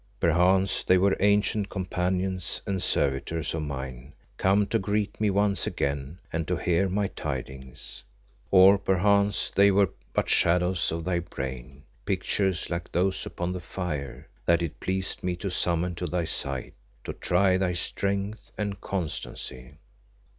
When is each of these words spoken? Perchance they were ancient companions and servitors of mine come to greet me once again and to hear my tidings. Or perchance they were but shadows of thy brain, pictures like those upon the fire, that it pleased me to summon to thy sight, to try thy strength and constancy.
Perchance 0.19 0.83
they 0.83 0.97
were 0.97 1.15
ancient 1.19 1.69
companions 1.69 2.63
and 2.65 2.81
servitors 2.81 3.53
of 3.53 3.61
mine 3.61 4.13
come 4.37 4.65
to 4.65 4.79
greet 4.79 5.21
me 5.21 5.29
once 5.29 5.67
again 5.67 6.17
and 6.33 6.47
to 6.47 6.55
hear 6.55 6.89
my 6.89 7.05
tidings. 7.09 8.01
Or 8.49 8.79
perchance 8.79 9.51
they 9.51 9.69
were 9.69 9.89
but 10.15 10.27
shadows 10.27 10.91
of 10.91 11.05
thy 11.05 11.19
brain, 11.19 11.83
pictures 12.03 12.67
like 12.71 12.91
those 12.91 13.27
upon 13.27 13.53
the 13.53 13.59
fire, 13.61 14.27
that 14.47 14.63
it 14.63 14.79
pleased 14.79 15.21
me 15.23 15.35
to 15.35 15.51
summon 15.51 15.93
to 15.93 16.07
thy 16.07 16.25
sight, 16.25 16.73
to 17.03 17.13
try 17.13 17.57
thy 17.59 17.73
strength 17.73 18.49
and 18.57 18.81
constancy. 18.81 19.75